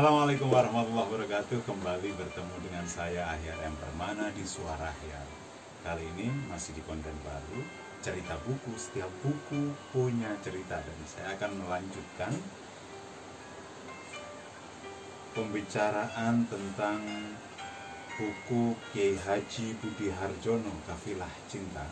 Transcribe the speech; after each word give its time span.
Assalamualaikum 0.00 0.48
warahmatullahi 0.48 1.12
wabarakatuh. 1.12 1.60
Kembali 1.68 2.16
bertemu 2.16 2.54
dengan 2.64 2.88
saya 2.88 3.36
Ahyar 3.36 3.68
M. 3.68 3.76
Permana 3.76 4.32
di 4.32 4.48
Suara 4.48 4.88
Ahyar. 4.88 5.28
Kali 5.84 6.00
ini 6.16 6.32
masih 6.48 6.72
di 6.72 6.80
konten 6.88 7.12
baru 7.20 7.60
Cerita 8.00 8.32
buku, 8.48 8.72
setiap 8.80 9.12
buku 9.20 9.76
punya 9.92 10.32
cerita 10.40 10.80
Dan 10.80 10.98
saya 11.04 11.36
akan 11.36 11.52
melanjutkan 11.52 12.32
Pembicaraan 15.36 16.48
tentang 16.48 17.04
buku 18.16 18.72
Kiai 18.96 19.20
Haji 19.20 19.76
Budi 19.84 20.08
Harjono 20.16 20.80
Kafilah 20.88 21.34
Cinta 21.44 21.84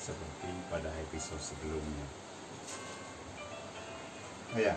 Seperti 0.00 0.48
pada 0.72 0.88
episode 1.04 1.52
sebelumnya. 1.52 2.08
Oh 4.56 4.60
ya, 4.60 4.72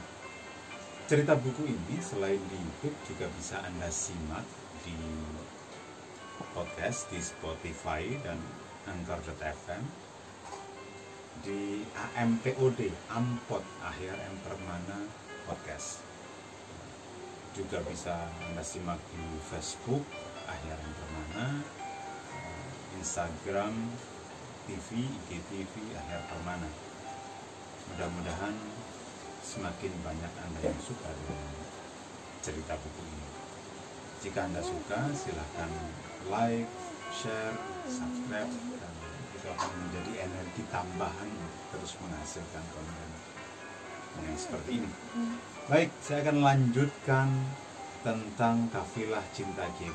cerita 1.06 1.38
buku 1.38 1.70
ini 1.70 2.02
selain 2.02 2.42
di 2.50 2.58
YouTube 2.58 2.98
juga 3.06 3.30
bisa 3.38 3.62
Anda 3.62 3.94
simak 3.94 4.42
di 4.82 4.98
podcast 6.58 7.06
di 7.14 7.22
Spotify 7.22 8.10
dan 8.26 8.42
Anchor.fm 8.90 9.86
di 11.46 11.86
AMPOD 11.94 12.90
Ampot 13.14 13.62
Akhir 13.86 14.18
Permana 14.42 15.06
Podcast. 15.46 16.02
Juga 17.54 17.86
bisa 17.86 18.26
Anda 18.50 18.66
simak 18.66 18.98
di 19.14 19.26
Facebook 19.46 20.02
Akhir 20.50 20.74
Permana 20.74 21.62
Instagram 22.98 23.78
TV 24.66 25.06
IGTV 25.06 25.74
Akhir 26.02 26.34
Permana. 26.34 26.70
Mudah-mudahan 27.94 28.85
semakin 29.46 29.94
banyak 30.02 30.34
Anda 30.42 30.60
yang 30.74 30.82
suka 30.82 31.06
dengan 31.06 31.54
cerita 32.42 32.74
buku 32.82 33.02
ini. 33.06 33.28
Jika 34.26 34.50
Anda 34.50 34.62
suka, 34.66 35.14
silahkan 35.14 35.70
like, 36.34 36.66
share, 37.14 37.54
subscribe, 37.86 38.50
dan 38.50 38.94
itu 39.38 39.48
akan 39.54 39.72
menjadi 39.86 40.12
energi 40.26 40.62
tambahan 40.74 41.30
untuk 41.30 41.64
terus 41.78 41.94
menghasilkan 42.02 42.66
konten 42.74 43.10
yang 44.26 44.40
seperti 44.40 44.82
ini. 44.82 44.90
Baik, 45.70 45.94
saya 46.02 46.26
akan 46.26 46.38
lanjutkan 46.42 47.28
tentang 48.02 48.66
kafilah 48.74 49.26
cinta 49.30 49.70
Kiai. 49.78 49.94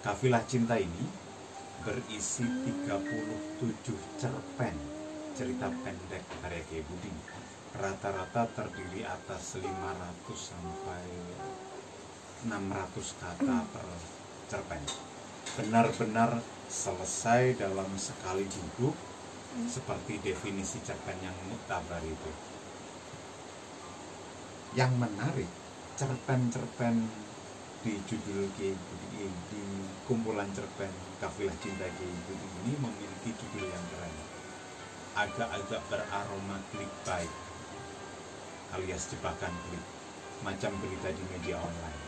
Kafilah 0.00 0.44
cinta 0.48 0.80
ini 0.80 1.04
berisi 1.84 2.44
37 2.44 3.60
cerpen 4.16 4.76
cerita 5.34 5.66
pendek 5.68 6.22
karya 6.40 6.62
Kiai 6.70 6.84
Budi 6.86 7.10
rata-rata 7.74 8.46
terdiri 8.54 9.02
atas 9.02 9.58
500 9.58 9.66
sampai 10.30 11.06
600 12.46 13.18
kata 13.18 13.56
per 13.74 13.86
cerpen. 14.46 14.82
Benar-benar 15.58 16.38
selesai 16.70 17.58
dalam 17.58 17.90
sekali 17.98 18.46
duduk 18.46 18.94
seperti 19.66 20.22
definisi 20.22 20.78
cerpen 20.86 21.18
yang 21.18 21.34
mutabar 21.50 22.02
itu. 22.02 22.30
Yang 24.78 24.92
menarik 24.94 25.50
cerpen-cerpen 25.98 26.94
di 27.82 27.94
judul 28.06 28.50
Kiai 28.54 28.74
Budi 28.74 29.28
di 29.50 29.62
kumpulan 30.08 30.48
cerpen 30.54 30.90
Kafilah 31.18 31.54
Cinta 31.58 31.86
Kiai 31.90 32.18
Budi 32.26 32.48
ini 32.66 32.74
memiliki 32.78 33.30
judul 33.34 33.66
yang 33.66 33.84
keren. 33.90 34.14
Agak-agak 35.14 35.82
beraroma 35.86 36.58
clickbait 36.74 37.30
alias 38.74 39.08
jebakan 39.10 39.54
klik 39.66 39.84
macam 40.42 40.74
berita 40.82 41.08
di 41.14 41.24
media 41.32 41.56
online. 41.56 42.02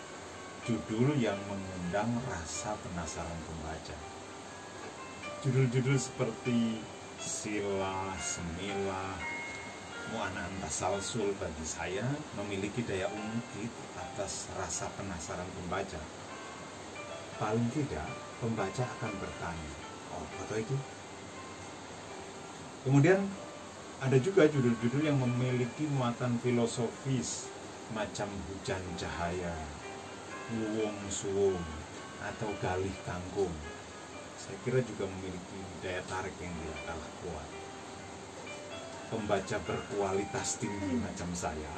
Judul 0.66 1.14
yang 1.16 1.38
mengundang 1.46 2.10
rasa 2.26 2.74
penasaran 2.82 3.38
pembaca. 3.46 3.96
Judul-judul 5.46 5.94
seperti 5.94 6.82
sila 7.22 8.12
semila 8.18 9.14
mu'ana 10.10 10.46
tasalsul 10.66 11.32
bagi 11.38 11.66
saya 11.66 12.04
memiliki 12.34 12.82
daya 12.82 13.06
ungkit 13.08 13.72
atas 13.94 14.50
rasa 14.58 14.91
penasaran 14.98 15.46
pembaca. 15.54 16.02
Paling 17.38 17.70
tidak 17.70 18.10
pembaca 18.42 18.84
akan 18.84 19.12
bertanya 19.16 19.86
oh 20.12 20.24
foto 20.36 20.54
itu 20.60 20.76
kemudian 22.84 23.20
ada 23.96 24.16
juga 24.20 24.44
judul-judul 24.44 25.08
yang 25.08 25.16
memiliki 25.16 25.88
muatan 25.88 26.36
filosofis 26.44 27.48
macam 27.96 28.28
hujan 28.28 28.82
cahaya, 29.00 29.56
luwung 30.52 31.00
suwung, 31.08 31.56
atau 32.20 32.52
galih 32.60 32.92
kangkung. 33.08 33.52
Saya 34.36 34.56
kira 34.68 34.84
juga 34.84 35.08
memiliki 35.08 35.58
daya 35.80 36.04
tarik 36.04 36.36
yang 36.44 36.52
tidak 36.52 36.80
kalah 36.84 37.12
kuat. 37.24 37.48
Pembaca 39.06 39.56
berkualitas 39.64 40.58
tinggi 40.58 40.98
macam 40.98 41.30
saya 41.30 41.72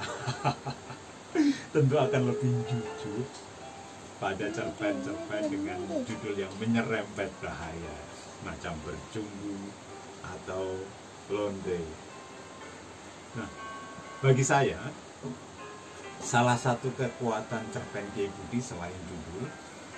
tentu 1.77 2.01
akan 2.01 2.23
lebih 2.33 2.57
jujur 2.65 3.29
pada 4.17 4.49
cerpen-cerpen 4.49 5.53
dengan 5.53 5.77
judul 6.09 6.35
yang 6.35 6.51
menyerempet 6.57 7.29
bahaya 7.45 7.97
macam 8.43 8.73
berjumbu 8.81 9.61
atau 10.25 10.81
londe 11.29 12.08
Nah, 13.37 13.51
bagi 14.25 14.41
saya 14.41 14.81
salah 16.25 16.57
satu 16.57 16.89
kekuatan 16.97 17.69
cerpen 17.69 18.09
Kiai 18.17 18.33
Budi 18.33 18.57
selain 18.57 18.97
judul 19.05 19.45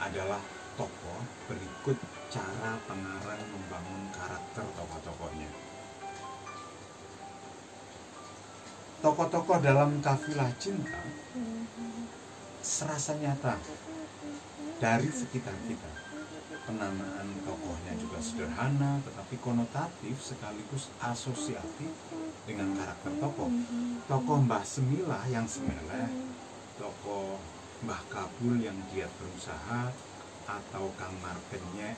adalah 0.03 0.43
tokoh 0.75 1.23
berikut 1.47 1.95
cara 2.33 2.75
pengarang 2.91 3.43
membangun 3.55 4.03
karakter 4.11 4.67
tokoh-tokohnya. 4.75 5.51
Tokoh-tokoh 9.01 9.59
dalam 9.63 10.03
kafilah 10.03 10.51
cinta 10.59 11.01
serasa 12.61 13.15
nyata 13.17 13.57
dari 14.83 15.09
sekitar 15.09 15.55
kita. 15.71 16.10
Penamaan 16.51 17.29
tokohnya 17.47 17.95
juga 17.95 18.19
sederhana 18.19 18.99
tetapi 19.07 19.39
konotatif 19.39 20.19
sekaligus 20.19 20.91
asosiatif 20.99 21.95
dengan 22.43 22.75
karakter 22.75 23.15
tokoh. 23.23 23.51
Tokoh 24.11 24.39
Mbah 24.43 24.67
Semilah 24.67 25.23
yang 25.31 25.47
semeleh, 25.47 26.11
tokoh 26.75 27.39
Mbah 27.87 28.03
Kabul 28.11 28.59
yang 28.59 28.75
giat 28.91 29.11
berusaha, 29.23 29.95
atau 30.51 30.91
Kang 30.99 31.15
Markenyek 31.23 31.95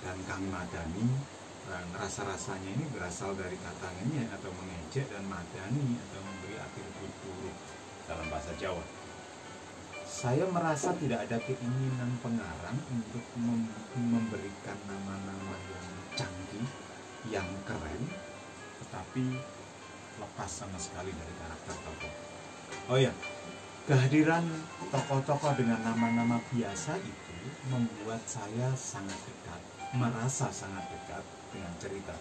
dan 0.00 0.16
Kang 0.24 0.44
Madani. 0.48 1.36
Dan 1.66 1.82
rasa-rasanya 1.98 2.78
ini 2.78 2.86
berasal 2.94 3.34
dari 3.34 3.58
kata 3.58 3.90
ngenyek 3.90 4.30
atau 4.38 4.54
mengejek 4.54 5.10
dan 5.10 5.26
madani 5.26 5.98
atau 5.98 6.20
memberi 6.22 6.62
atribut 6.62 7.10
buruk 7.26 7.56
dalam 8.06 8.26
bahasa 8.30 8.54
Jawa. 8.54 9.05
Saya 10.16 10.48
merasa 10.48 10.96
tidak 10.96 11.28
ada 11.28 11.36
keinginan 11.44 12.08
pengarang 12.24 12.80
untuk 12.88 13.20
mem 13.36 13.68
memberikan 14.00 14.78
nama-nama 14.88 15.52
yang 15.68 15.88
canggih, 16.16 16.64
yang 17.28 17.44
keren, 17.68 18.00
tetapi 18.80 19.36
lepas 20.16 20.48
sama 20.48 20.80
sekali 20.80 21.12
dari 21.12 21.34
karakter 21.36 21.76
tokoh. 21.84 22.12
Oh 22.88 22.96
ya, 22.96 23.12
kehadiran 23.84 24.40
tokoh-tokoh 24.88 25.52
dengan 25.52 25.84
nama-nama 25.84 26.40
biasa 26.48 26.96
itu 26.96 27.36
membuat 27.68 28.24
saya 28.24 28.72
sangat 28.72 29.20
dekat, 29.20 29.60
merasa 30.00 30.48
sangat 30.48 30.96
dekat 30.96 31.24
dengan 31.52 31.76
cerita. 31.76 32.16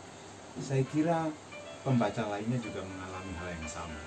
Saya 0.60 0.84
kira 0.92 1.32
pembaca 1.88 2.28
lainnya 2.28 2.60
juga 2.60 2.84
mengalami 2.84 3.32
hal 3.40 3.56
yang 3.56 3.72
sama. 3.72 4.04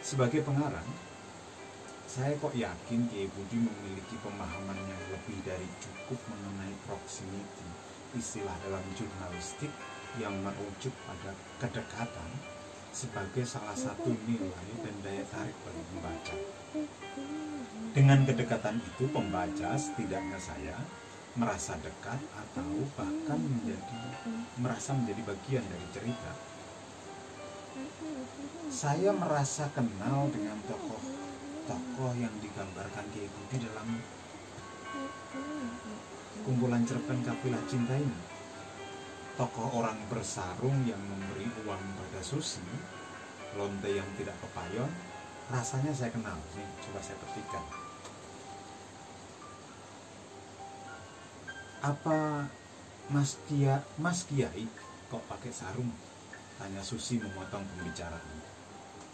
Sebagai 0.00 0.40
pengarang, 0.40 0.88
saya 2.08 2.32
kok 2.40 2.56
yakin 2.56 3.04
Kiai 3.12 3.28
Budi 3.28 3.60
memiliki 3.60 4.16
pemahaman 4.24 4.80
yang 4.80 5.02
lebih 5.12 5.44
dari 5.44 5.68
cukup 5.76 6.16
mengenai 6.32 6.72
proximity, 6.88 7.68
istilah 8.16 8.56
dalam 8.64 8.80
jurnalistik 8.96 9.68
yang 10.16 10.32
merujuk 10.40 10.96
pada 11.04 11.36
kedekatan 11.60 12.30
sebagai 12.96 13.44
salah 13.44 13.76
satu 13.76 14.08
nilai 14.24 14.68
dan 14.80 14.96
daya 15.04 15.20
tarik 15.28 15.52
bagi 15.60 15.82
pembaca. 15.92 16.36
Dengan 17.92 18.24
kedekatan 18.24 18.80
itu 18.80 19.04
pembaca 19.12 19.76
setidaknya 19.76 20.40
saya 20.40 20.80
merasa 21.36 21.76
dekat 21.76 22.24
atau 22.24 22.88
bahkan 22.96 23.36
menjadi 23.36 24.00
merasa 24.56 24.96
menjadi 24.96 25.28
bagian 25.28 25.64
dari 25.68 25.86
cerita. 25.92 26.32
Saya 28.72 29.12
merasa 29.12 29.68
kenal 29.76 30.32
dengan 30.32 30.56
tokoh-tokoh 31.68 32.16
yang 32.16 32.32
digambarkan 32.40 33.04
Kiai 33.12 33.28
Budi 33.28 33.60
dalam 33.60 34.00
kumpulan 36.48 36.80
cerpen 36.88 37.20
kafilah 37.20 37.60
cinta 37.68 37.92
ini 37.92 38.16
tokoh 39.36 39.84
orang 39.84 40.00
bersarung 40.08 40.80
yang 40.88 40.98
memberi 40.98 41.44
uang 41.62 41.82
pada 41.94 42.20
Susi, 42.24 42.64
lonte 43.54 43.86
yang 43.86 44.08
tidak 44.18 44.34
kepayon, 44.42 44.90
rasanya 45.46 45.94
saya 45.94 46.10
kenal. 46.10 46.34
Coba 46.82 46.98
saya 46.98 47.14
petikan. 47.22 47.62
Apa 51.86 52.50
Mas 53.14 53.38
Kia, 53.46 53.78
Mas 54.02 54.26
Kiai 54.26 54.66
kok 55.06 55.22
pakai 55.30 55.54
sarung? 55.54 55.94
Tanya 56.58 56.82
Susi 56.82 57.22
memotong 57.22 57.62
pembicaraan. 57.62 58.42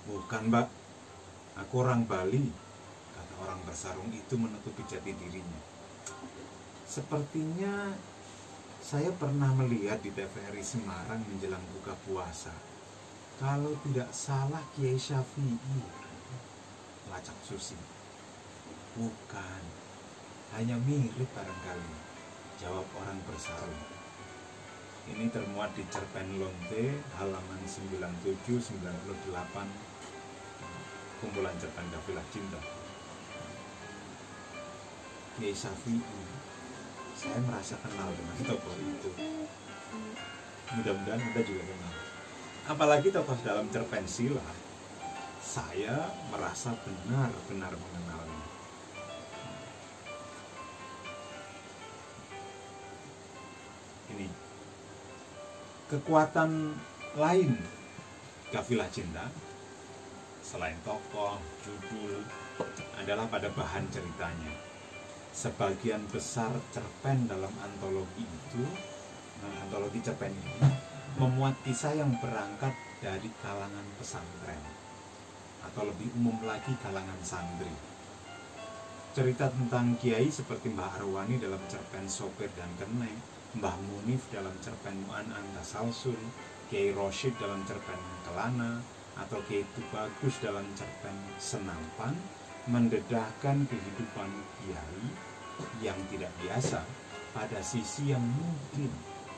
Bukan 0.08 0.48
mbak, 0.48 0.72
aku 1.58 1.74
orang 1.82 2.06
Bali. 2.06 2.46
Kata 3.14 3.34
orang 3.42 3.62
bersarung 3.66 4.10
itu 4.10 4.34
menutupi 4.34 4.82
jati 4.86 5.14
dirinya. 5.14 5.60
Sepertinya 6.84 7.94
saya 8.84 9.08
pernah 9.16 9.48
melihat 9.56 9.96
di 10.04 10.12
TVRI 10.12 10.60
Semarang 10.60 11.24
menjelang 11.24 11.62
buka 11.78 11.96
puasa. 12.04 12.52
Kalau 13.40 13.72
tidak 13.82 14.12
salah 14.14 14.62
Kiai 14.76 15.00
Syafi'i. 15.00 15.80
Lacak 17.10 17.34
Susi. 17.42 17.74
Bukan, 18.94 19.62
hanya 20.54 20.78
mirip 20.84 21.26
barangkali. 21.34 21.94
Jawab 22.62 22.86
orang 23.02 23.18
bersarung. 23.26 23.82
Ini 25.04 25.28
termuat 25.28 25.76
di 25.76 25.84
cerpen 25.90 26.40
Lonte 26.40 26.96
halaman 27.20 27.60
97-98 27.66 29.93
kumpulan 31.24 31.56
cerpen 31.56 31.88
kafilah 31.88 32.26
cinta. 32.28 32.60
Kiai 35.40 35.56
Syafi'i 35.56 36.04
saya 37.16 37.40
merasa 37.48 37.80
kenal 37.80 38.12
dengan 38.12 38.36
tokoh 38.44 38.76
itu. 38.76 39.10
Mudah-mudahan 40.76 41.24
Anda 41.24 41.40
juga 41.40 41.64
kenal. 41.64 41.94
Apalagi 42.68 43.08
tokoh 43.08 43.40
dalam 43.40 43.72
cerpen 43.72 44.04
sila 44.04 44.44
saya 45.40 46.12
merasa 46.28 46.76
benar-benar 46.84 47.72
mengenalnya. 47.72 48.44
Ini. 54.12 54.28
Kekuatan 55.88 56.50
lain 57.16 57.50
kafilah 58.52 58.92
cinta 58.92 59.32
selain 60.44 60.76
tokoh, 60.84 61.40
judul 61.64 62.20
adalah 63.00 63.24
pada 63.32 63.48
bahan 63.48 63.88
ceritanya. 63.88 64.52
Sebagian 65.34 66.04
besar 66.12 66.52
cerpen 66.70 67.26
dalam 67.26 67.50
antologi 67.58 68.22
itu 68.22 68.62
nah, 69.42 69.66
antologi 69.66 69.98
cerpen 69.98 70.30
ini 70.30 70.70
memuat 71.18 71.58
kisah 71.66 71.96
yang 71.98 72.14
berangkat 72.22 72.70
dari 73.02 73.26
kalangan 73.42 73.82
pesantren 73.98 74.62
atau 75.64 75.90
lebih 75.90 76.12
umum 76.20 76.38
lagi 76.46 76.70
kalangan 76.78 77.18
santri. 77.24 77.72
Cerita 79.14 79.50
tentang 79.50 79.98
kiai 79.98 80.30
seperti 80.30 80.70
Mbah 80.70 81.02
Arwani 81.02 81.40
dalam 81.40 81.62
cerpen 81.66 82.06
Sopir 82.06 82.50
dan 82.54 82.70
Kene 82.78 83.10
Mbah 83.58 83.78
Munif 83.78 84.26
dalam 84.34 84.54
cerpen 84.58 85.06
Mu'an 85.06 85.30
Antasalsul 85.30 86.18
Kiai 86.66 86.90
Roshid 86.90 87.38
dalam 87.38 87.62
cerpen 87.62 87.98
Kelana 88.26 88.82
atau 89.18 89.38
Kiai 89.46 89.62
Tubagus 89.74 90.38
dalam 90.42 90.66
cerpen 90.74 91.16
Senampan 91.38 92.14
mendedahkan 92.64 93.68
kehidupan 93.68 94.30
kiai 94.64 95.04
yang 95.84 95.98
tidak 96.08 96.32
biasa 96.40 96.80
pada 97.36 97.60
sisi 97.60 98.08
yang 98.14 98.24
mungkin 98.24 98.88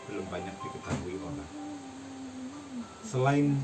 belum 0.06 0.26
banyak 0.30 0.54
diketahui 0.62 1.18
orang. 1.18 1.52
Selain 3.02 3.58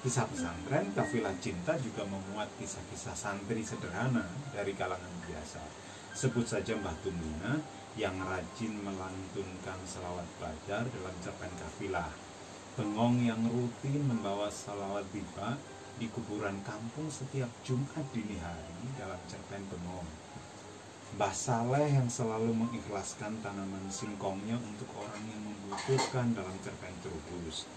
kisah 0.00 0.24
pesantren, 0.28 0.88
kafilah 0.96 1.36
cinta 1.40 1.76
juga 1.80 2.08
memuat 2.08 2.48
kisah-kisah 2.56 3.16
santri 3.16 3.60
sederhana 3.60 4.24
dari 4.56 4.72
kalangan 4.72 5.12
biasa. 5.28 5.60
Sebut 6.16 6.46
saja 6.48 6.72
Mbah 6.78 6.96
Tumina 7.04 7.60
yang 8.00 8.16
rajin 8.24 8.72
melantunkan 8.80 9.78
selawat 9.84 10.26
bajar 10.40 10.88
dalam 10.88 11.14
cerpen 11.20 11.52
kafilah. 11.60 12.23
Bengong 12.74 13.22
yang 13.22 13.38
rutin 13.46 14.02
membawa 14.02 14.50
salawat 14.50 15.06
biba 15.14 15.54
di 15.94 16.10
kuburan 16.10 16.58
kampung 16.66 17.06
setiap 17.06 17.46
Jumat 17.62 18.02
dini 18.10 18.34
hari 18.42 18.82
dalam 18.98 19.14
cerpen 19.30 19.62
Bengong. 19.70 20.10
Mbah 21.14 21.30
Saleh 21.30 21.86
yang 21.94 22.10
selalu 22.10 22.50
mengikhlaskan 22.50 23.38
tanaman 23.46 23.86
singkongnya 23.86 24.58
untuk 24.58 24.90
orang 24.98 25.22
yang 25.22 25.38
membutuhkan 25.46 26.34
dalam 26.34 26.50
cerpen 26.66 26.90
Trubus. 26.98 27.70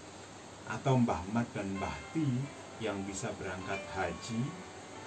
Atau 0.66 0.98
Mbah 0.98 1.22
Mat 1.30 1.46
dan 1.54 1.78
Mbah 1.78 1.94
Ti 2.10 2.26
yang 2.82 2.98
bisa 3.06 3.30
berangkat 3.38 3.78
haji 3.94 4.42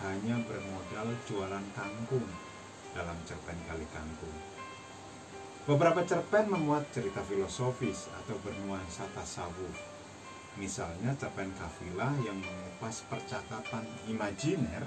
hanya 0.08 0.40
bermodal 0.48 1.12
jualan 1.28 1.66
kangkung 1.76 2.32
dalam 2.96 3.20
cerpen 3.28 3.60
Kali 3.68 3.84
Kangkung. 3.92 4.51
Beberapa 5.70 6.02
cerpen 6.02 6.50
memuat 6.50 6.90
cerita 6.90 7.22
filosofis 7.22 8.10
atau 8.18 8.34
bernuansa 8.42 9.06
tasawuf 9.14 9.92
Misalnya 10.60 11.16
cerpen 11.16 11.48
kafilah 11.56 12.12
yang 12.28 12.36
mengupas 12.36 13.08
percakapan 13.08 13.88
imajiner 14.12 14.84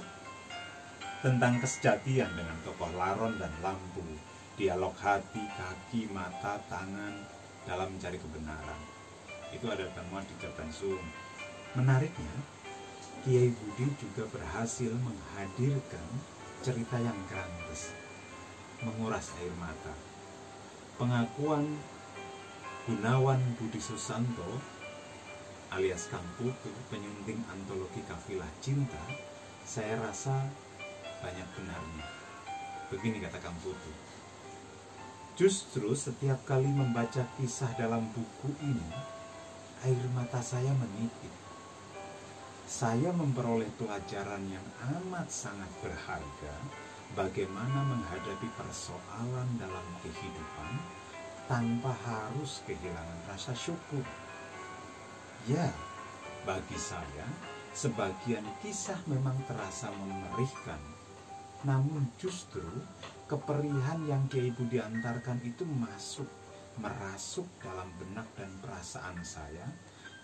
tentang 1.24 1.56
kesejatian 1.56 2.28
dengan 2.36 2.58
tokoh 2.68 2.92
laron 2.92 3.40
dan 3.40 3.48
lampu, 3.64 4.04
dialog 4.60 4.92
hati, 5.00 5.40
kaki, 5.56 6.12
mata, 6.12 6.60
tangan 6.68 7.16
dalam 7.64 7.88
mencari 7.96 8.20
kebenaran. 8.20 8.80
Itu 9.56 9.72
ada 9.72 9.88
temuan 9.96 10.20
di 10.28 10.36
cerpen 10.36 10.68
Sum. 10.68 11.00
Menariknya, 11.80 12.34
Kiai 13.24 13.48
Budi 13.48 13.88
juga 13.96 14.28
berhasil 14.28 14.92
menghadirkan 14.92 16.08
cerita 16.60 17.00
yang 17.00 17.16
grantes, 17.24 17.96
menguras 18.84 19.32
air 19.40 19.54
mata. 19.56 20.13
Pengakuan 20.94 21.66
Gunawan 22.86 23.42
Budi 23.58 23.82
Susanto 23.82 24.46
alias 25.74 26.06
Kang 26.06 26.22
Putu, 26.38 26.70
penyunting 26.86 27.42
antologi 27.50 27.98
kafilah 28.06 28.46
cinta, 28.62 29.02
saya 29.66 29.98
rasa 29.98 30.46
banyak 31.18 31.48
benarnya. 31.58 32.06
Begini 32.94 33.18
kata 33.18 33.42
Kang 33.42 33.58
Putu. 33.58 33.90
Justru 35.34 35.90
setiap 35.98 36.46
kali 36.46 36.70
membaca 36.70 37.26
kisah 37.34 37.74
dalam 37.74 38.06
buku 38.14 38.54
ini, 38.62 38.90
air 39.82 40.04
mata 40.14 40.38
saya 40.38 40.70
menipis. 40.78 41.34
Saya 42.70 43.10
memperoleh 43.10 43.68
pelajaran 43.74 44.46
yang 44.46 44.66
amat 44.94 45.26
sangat 45.26 45.68
berharga 45.82 46.54
bagaimana 47.14 47.80
menghadapi 47.86 48.48
persoalan 48.58 49.48
dalam 49.58 49.86
kehidupan 50.02 50.72
tanpa 51.46 51.94
harus 52.04 52.60
kehilangan 52.66 53.20
rasa 53.30 53.54
syukur 53.54 54.02
Ya, 55.44 55.68
bagi 56.48 56.80
saya, 56.80 57.28
sebagian 57.76 58.48
kisah 58.64 58.96
memang 59.04 59.36
terasa 59.44 59.92
memerihkan. 59.92 60.80
Namun 61.68 62.08
justru 62.16 62.64
keperihan 63.28 64.00
yang 64.08 64.24
Kiai 64.32 64.48
Budi 64.56 64.80
antarkan 64.80 65.44
itu 65.44 65.68
masuk, 65.68 66.24
merasuk 66.80 67.44
dalam 67.60 67.92
benak 68.00 68.24
dan 68.40 68.56
perasaan 68.64 69.20
saya 69.20 69.68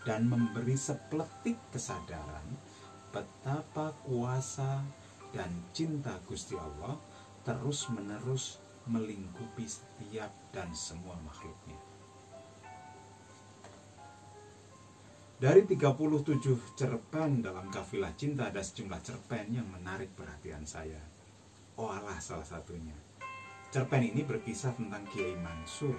dan 0.08 0.24
memberi 0.24 0.72
sepletik 0.72 1.60
kesadaran 1.68 2.56
betapa 3.12 3.92
kuasa 4.08 4.80
dan 5.30 5.50
cinta 5.70 6.18
Gusti 6.26 6.54
Allah 6.58 6.98
terus 7.46 7.88
menerus 7.90 8.60
melingkupi 8.90 9.64
setiap 9.64 10.30
dan 10.50 10.72
semua 10.74 11.14
makhluknya. 11.22 11.78
Dari 15.40 15.64
37 15.64 16.76
cerpen 16.76 17.40
dalam 17.40 17.72
kafilah 17.72 18.12
cinta 18.12 18.52
ada 18.52 18.60
sejumlah 18.60 19.00
cerpen 19.00 19.56
yang 19.56 19.64
menarik 19.72 20.12
perhatian 20.12 20.68
saya. 20.68 21.00
Oh 21.80 21.88
Allah 21.88 22.20
salah 22.20 22.44
satunya. 22.44 22.92
Cerpen 23.72 24.04
ini 24.04 24.20
berkisah 24.20 24.76
tentang 24.76 25.00
Kiai 25.08 25.32
Mansur 25.40 25.96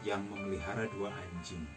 yang 0.00 0.24
memelihara 0.32 0.88
dua 0.88 1.12
anjing. 1.12 1.68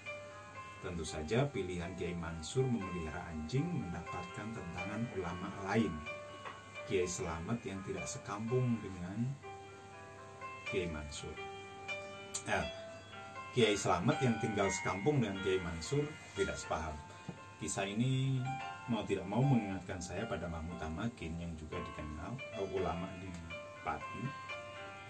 Tentu 0.79 1.03
saja 1.03 1.43
pilihan 1.51 1.91
Kiai 1.99 2.15
Mansur 2.15 2.63
memelihara 2.63 3.27
anjing 3.27 3.67
mendapatkan 3.67 4.47
tentangan 4.55 5.03
ulama 5.19 5.51
lain. 5.67 5.91
Kiai 6.91 7.07
Selamat 7.07 7.55
yang 7.63 7.79
tidak 7.87 8.03
sekampung 8.03 8.75
dengan 8.83 9.23
Kiai 10.67 10.91
Mansur. 10.91 11.31
Eh, 12.51 12.67
Kiai 13.55 13.79
Selamat 13.79 14.19
yang 14.19 14.35
tinggal 14.43 14.67
sekampung 14.67 15.23
dengan 15.23 15.39
Kiai 15.39 15.63
Mansur 15.63 16.03
tidak 16.35 16.59
sepaham. 16.59 16.91
Kisah 17.63 17.87
ini 17.87 18.43
mau 18.91 19.07
tidak 19.07 19.23
mau 19.23 19.39
mengingatkan 19.39 20.03
saya 20.03 20.27
pada 20.27 20.51
Mahmud 20.51 20.75
Tamakin 20.83 21.39
yang 21.39 21.55
juga 21.55 21.79
dikenal 21.79 22.35
ulama 22.75 23.07
di 23.23 23.31
Pati 23.87 24.23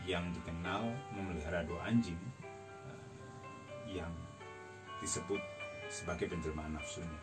yang 0.06 0.30
dikenal 0.38 0.86
memelihara 1.18 1.66
dua 1.66 1.90
anjing 1.90 2.22
uh, 2.86 3.06
yang 3.90 4.14
disebut 5.02 5.42
sebagai 5.90 6.30
penjelmaan 6.30 6.78
nafsunya. 6.78 7.22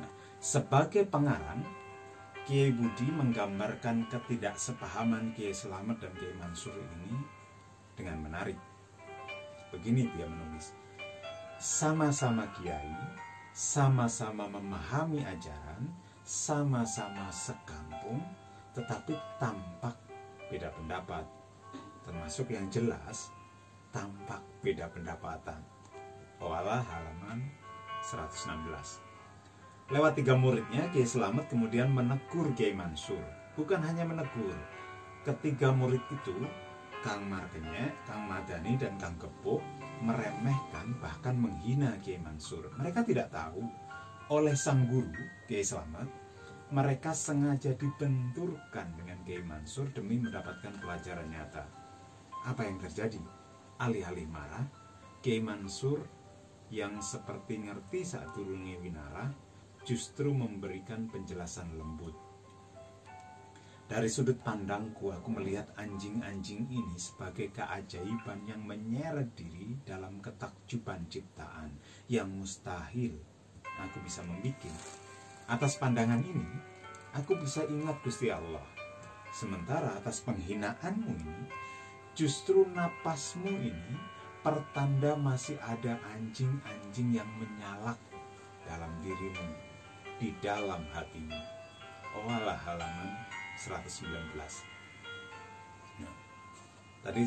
Nah, 0.00 0.08
sebagai 0.40 1.04
pengarang, 1.04 1.60
Kiai 2.48 2.72
Budi 2.72 3.04
menggambarkan 3.12 4.08
ketidaksepahaman 4.08 5.36
Kiai 5.36 5.52
Selamat 5.52 6.00
dan 6.00 6.12
Kiai 6.16 6.32
Mansur 6.40 6.72
ini 6.72 7.20
dengan 7.92 8.24
menarik. 8.24 8.56
Begini 9.68 10.08
dia 10.16 10.24
menulis. 10.24 10.72
Sama-sama 11.60 12.48
kiai, 12.56 12.96
sama-sama 13.52 14.48
memahami 14.48 15.20
ajaran, 15.20 15.84
sama-sama 16.24 17.28
sekampung, 17.28 18.24
tetapi 18.72 19.12
tampak 19.36 19.92
beda 20.48 20.72
pendapat. 20.72 21.28
Termasuk 22.08 22.48
yang 22.48 22.66
jelas, 22.72 23.28
tampak 23.92 24.40
beda 24.64 24.88
pendapatan. 24.88 25.60
Owalah 26.40 26.80
halaman 26.80 27.44
116. 28.00 29.09
Lewat 29.90 30.14
tiga 30.14 30.38
muridnya, 30.38 30.86
Kiai 30.94 31.02
Selamat 31.02 31.50
kemudian 31.50 31.90
menegur 31.90 32.54
Kiai 32.54 32.70
Mansur. 32.70 33.18
Bukan 33.58 33.82
hanya 33.82 34.06
menegur, 34.06 34.54
ketiga 35.26 35.74
murid 35.74 35.98
itu, 36.14 36.46
Kang 37.02 37.26
Markenye, 37.26 37.90
Kang 38.06 38.22
Madani, 38.30 38.78
dan 38.78 38.94
Kang 39.02 39.18
Kepuk, 39.18 39.58
meremehkan 39.98 40.94
bahkan 41.02 41.34
menghina 41.34 41.98
Kiai 42.06 42.22
Mansur. 42.22 42.70
Mereka 42.78 43.02
tidak 43.02 43.34
tahu 43.34 43.66
oleh 44.30 44.54
sang 44.54 44.86
guru, 44.86 45.10
Kiai 45.50 45.66
Selamat, 45.66 46.06
mereka 46.70 47.10
sengaja 47.10 47.74
dibenturkan 47.74 48.94
dengan 48.94 49.18
Kiai 49.26 49.42
Mansur 49.42 49.90
demi 49.90 50.22
mendapatkan 50.22 50.70
pelajaran 50.78 51.26
nyata. 51.34 51.66
Apa 52.46 52.62
yang 52.62 52.78
terjadi? 52.78 53.18
Alih-alih 53.82 54.30
marah, 54.30 54.70
Kiai 55.18 55.42
Mansur 55.42 56.06
yang 56.70 57.02
seperti 57.02 57.66
ngerti 57.66 58.06
saat 58.06 58.30
turunnya 58.38 58.78
Winara 58.78 59.49
justru 59.90 60.30
memberikan 60.30 61.10
penjelasan 61.10 61.74
lembut. 61.74 62.14
Dari 63.90 64.06
sudut 64.06 64.38
pandangku, 64.38 65.10
aku 65.10 65.34
melihat 65.34 65.66
anjing-anjing 65.74 66.70
ini 66.70 66.94
sebagai 66.94 67.50
keajaiban 67.50 68.46
yang 68.46 68.62
menyeret 68.62 69.34
diri 69.34 69.74
dalam 69.82 70.22
ketakjuban 70.22 71.10
ciptaan 71.10 71.74
yang 72.06 72.30
mustahil 72.30 73.18
aku 73.82 73.98
bisa 74.06 74.22
membuat. 74.22 74.70
Atas 75.50 75.74
pandangan 75.74 76.22
ini, 76.22 76.46
aku 77.10 77.34
bisa 77.42 77.66
ingat 77.66 77.98
Gusti 78.06 78.30
Allah. 78.30 78.62
Sementara 79.34 79.98
atas 79.98 80.22
penghinaanmu 80.22 81.10
ini, 81.18 81.50
justru 82.14 82.62
napasmu 82.62 83.58
ini 83.58 83.98
pertanda 84.46 85.18
masih 85.18 85.58
ada 85.66 85.98
anjing-anjing 86.14 87.10
yang 87.10 87.30
menyalak 87.42 87.98
dalam 88.70 88.94
dirimu 89.02 89.69
di 90.20 90.36
dalam 90.44 90.84
hatimu. 90.92 91.40
Owalah 92.20 92.60
halaman 92.68 93.08
119. 93.56 94.12
Nah, 96.04 96.14
tadi 97.00 97.24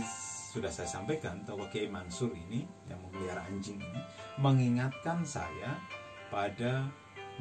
sudah 0.54 0.70
saya 0.70 0.86
sampaikan 0.86 1.42
bahwa 1.42 1.66
Kiai 1.74 1.90
Mansur 1.90 2.30
ini 2.38 2.62
yang 2.86 3.02
memelihara 3.02 3.50
anjing 3.50 3.82
ini 3.82 4.02
mengingatkan 4.38 5.26
saya 5.26 5.74
pada 6.30 6.86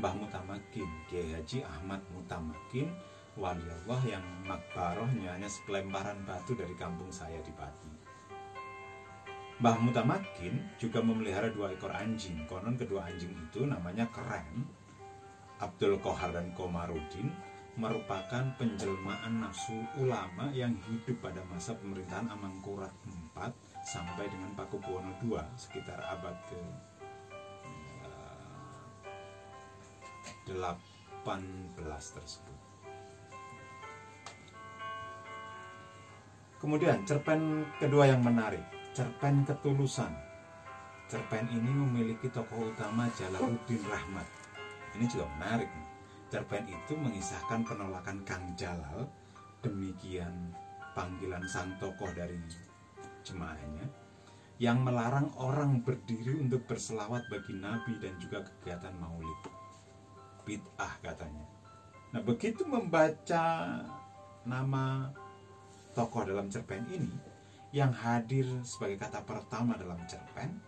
Mbah 0.00 0.16
Mutamakin, 0.16 0.88
Kiai 1.12 1.37
Haji 1.37 1.68
Ahmad 1.68 2.00
Mutamakin, 2.16 2.88
wali 3.37 3.68
Allah 3.68 4.00
yang 4.16 4.25
makbarohnya 4.49 5.37
hanya 5.37 5.52
sepelemparan 5.52 6.25
batu 6.25 6.56
dari 6.56 6.73
kampung 6.80 7.12
saya 7.12 7.37
di 7.44 7.52
Pati. 7.52 7.92
Mbah 9.61 9.76
Mutamakin 9.85 10.80
juga 10.80 11.04
memelihara 11.04 11.52
dua 11.52 11.76
ekor 11.76 11.92
anjing. 11.92 12.49
Konon 12.49 12.80
kedua 12.80 13.12
anjing 13.12 13.37
itu 13.37 13.68
namanya 13.68 14.09
keren 14.09 14.64
Abdul 15.62 16.02
Kohar 16.02 16.35
dan 16.35 16.50
Komarudin 16.59 17.31
merupakan 17.78 18.42
penjelmaan 18.59 19.47
nafsu 19.47 19.78
ulama 19.95 20.50
yang 20.50 20.75
hidup 20.90 21.23
pada 21.23 21.38
masa 21.47 21.78
pemerintahan 21.78 22.26
Amangkurat 22.35 22.90
IV 23.07 23.38
sampai 23.87 24.26
dengan 24.26 24.50
Pakubuwono 24.59 25.14
II 25.23 25.38
sekitar 25.54 26.02
abad 26.02 26.35
ke 26.50 26.59
uh, 28.02 29.07
eh, 30.50 30.75
18 31.23 32.19
tersebut. 32.19 32.59
Kemudian 36.59 37.07
cerpen 37.07 37.71
kedua 37.78 38.11
yang 38.11 38.23
menarik, 38.23 38.66
cerpen 38.99 39.47
ketulusan. 39.47 40.11
Cerpen 41.07 41.47
ini 41.54 41.71
memiliki 41.71 42.26
tokoh 42.31 42.75
utama 42.75 43.07
Jalaluddin 43.14 43.83
Rahmat 43.87 44.41
ini 44.96 45.04
juga 45.08 45.28
menarik 45.38 45.70
cerpen 46.32 46.64
itu 46.64 46.96
mengisahkan 46.96 47.64
penolakan 47.68 48.25
Kang 48.25 48.56
Jalal 48.56 49.04
demikian 49.61 50.52
panggilan 50.96 51.44
sang 51.44 51.76
tokoh 51.76 52.08
dari 52.12 52.37
jemaahnya 53.20 53.84
yang 54.62 54.80
melarang 54.80 55.28
orang 55.42 55.82
berdiri 55.82 56.38
untuk 56.38 56.64
berselawat 56.70 57.26
bagi 57.26 57.58
Nabi 57.58 57.99
dan 57.99 58.14
juga 58.22 58.46
kegiatan 58.46 58.94
maulid. 58.94 59.40
Bid'ah 60.46 61.02
katanya. 61.02 61.46
Nah 62.14 62.22
begitu 62.22 62.62
membaca 62.66 63.78
nama 64.46 65.11
tokoh 65.94 66.26
dalam 66.26 66.46
cerpen 66.46 66.87
ini 66.88 67.12
yang 67.72 67.90
hadir 67.90 68.44
sebagai 68.62 69.00
kata 69.00 69.25
pertama 69.25 69.75
dalam 69.75 69.99
cerpen 70.04 70.61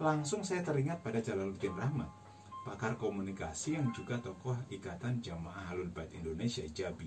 langsung 0.00 0.44
saya 0.44 0.64
teringat 0.64 1.00
pada 1.04 1.20
Jalaluddin 1.20 1.76
Rahmat 1.76 2.25
pakar 2.66 2.98
komunikasi 2.98 3.78
yang 3.78 3.94
juga 3.94 4.18
tokoh 4.18 4.58
Ikatan 4.74 5.22
Jamaah 5.22 5.70
Halul 5.70 5.86
Bait 5.94 6.10
Indonesia 6.18 6.66
Jabi. 6.66 7.06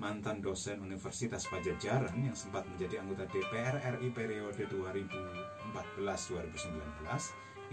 Mantan 0.00 0.40
dosen 0.40 0.80
Universitas 0.80 1.44
Pajajaran 1.52 2.16
yang 2.16 2.32
sempat 2.32 2.64
menjadi 2.64 3.04
anggota 3.04 3.28
DPR 3.28 3.76
RI 4.00 4.08
periode 4.08 4.64
2014-2019 6.00 6.80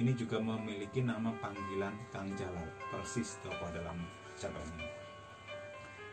ini 0.04 0.12
juga 0.20 0.44
memiliki 0.44 1.00
nama 1.00 1.32
panggilan 1.40 1.96
Kang 2.12 2.28
Jalal, 2.36 2.68
persis 2.92 3.40
tokoh 3.40 3.72
dalam 3.72 3.96
cabang 4.36 4.68
ini. 4.76 4.92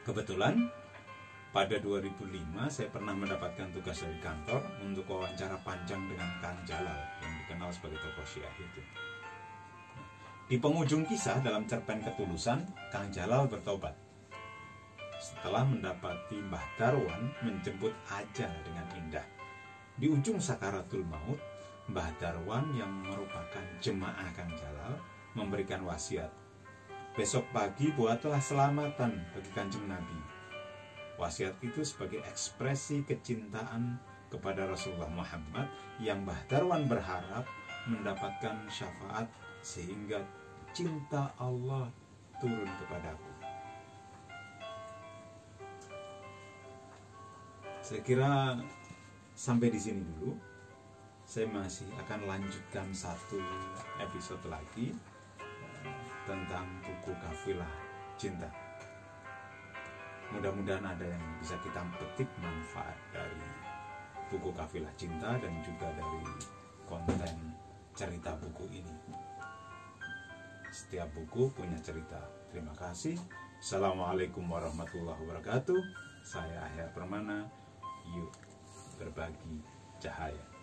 Kebetulan 0.06 0.62
pada 1.50 1.74
2005 1.82 2.22
saya 2.70 2.86
pernah 2.86 3.18
mendapatkan 3.18 3.74
tugas 3.74 3.98
dari 3.98 4.22
kantor 4.22 4.62
untuk 4.86 5.10
wawancara 5.10 5.58
panjang 5.66 6.06
dengan 6.06 6.38
Kang 6.38 6.62
Jalal 6.62 7.02
yang 7.18 7.34
dikenal 7.42 7.74
sebagai 7.74 7.98
tokoh 7.98 8.22
Syiah 8.24 8.54
itu. 8.62 8.80
Di 10.48 10.56
penghujung 10.56 11.04
kisah 11.04 11.44
dalam 11.44 11.68
cerpen 11.68 12.00
ketulusan, 12.00 12.64
Kang 12.88 13.12
Jalal 13.12 13.44
bertobat. 13.52 13.92
Setelah 15.20 15.60
mendapati 15.60 16.40
Mbah 16.40 16.64
Darwan 16.80 17.28
menjemput 17.44 17.92
ajal 18.08 18.48
dengan 18.64 18.88
indah. 18.96 19.28
Di 20.00 20.08
ujung 20.08 20.40
sakaratul 20.40 21.04
maut, 21.04 21.36
Mbah 21.92 22.16
Darwan 22.16 22.72
yang 22.72 22.88
merupakan 22.88 23.60
jemaah 23.84 24.32
Kang 24.32 24.48
Jalal 24.56 24.96
memberikan 25.36 25.84
wasiat. 25.84 26.32
Besok 27.12 27.44
pagi 27.52 27.92
buatlah 27.92 28.40
selamatan 28.40 29.20
bagi 29.36 29.50
kanjeng 29.52 29.84
Nabi. 29.84 30.16
Wasiat 31.20 31.60
itu 31.60 31.84
sebagai 31.84 32.24
ekspresi 32.24 33.04
kecintaan 33.04 34.00
kepada 34.32 34.64
Rasulullah 34.64 35.12
Muhammad 35.12 35.68
yang 36.00 36.24
Mbah 36.24 36.40
Darwan 36.48 36.88
berharap 36.88 37.44
mendapatkan 37.84 38.64
syafaat 38.72 39.28
sehingga 39.68 40.24
cinta 40.72 41.28
Allah 41.36 41.92
turun 42.40 42.64
kepadaku. 42.80 43.32
Saya 47.84 48.00
kira 48.00 48.56
sampai 49.36 49.68
di 49.68 49.76
sini 49.76 50.00
dulu. 50.00 50.32
Saya 51.28 51.44
masih 51.52 51.84
akan 52.00 52.24
lanjutkan 52.24 52.88
satu 52.96 53.36
episode 54.00 54.40
lagi 54.48 54.96
eh, 55.44 56.00
tentang 56.24 56.64
buku 56.80 57.12
kafilah 57.20 57.68
cinta. 58.16 58.48
Mudah-mudahan 60.32 60.96
ada 60.96 61.04
yang 61.04 61.24
bisa 61.44 61.60
kita 61.60 61.84
petik 62.00 62.28
manfaat 62.40 62.96
dari 63.12 63.44
buku 64.32 64.48
kafilah 64.56 64.92
cinta 64.96 65.36
dan 65.36 65.52
juga 65.60 65.92
dari 65.92 66.24
konten 66.88 67.52
cerita 67.92 68.32
buku 68.40 68.64
ini. 68.72 69.27
Setiap 70.78 71.10
buku 71.10 71.50
punya 71.58 71.74
cerita. 71.82 72.22
Terima 72.54 72.70
kasih. 72.78 73.18
Assalamualaikum 73.58 74.46
warahmatullahi 74.46 75.18
wabarakatuh. 75.26 75.80
Saya 76.22 76.70
Ahya 76.70 76.86
Permana. 76.94 77.50
Yuk 78.14 78.30
berbagi 78.94 79.58
cahaya. 79.98 80.57